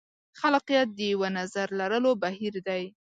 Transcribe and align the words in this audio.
خلاقیت 0.39 0.87
د 0.93 0.99
یوه 1.13 1.29
نظر 1.37 1.67
لرلو 1.79 2.11
بهیر 2.23 2.55
دی. 2.67 2.83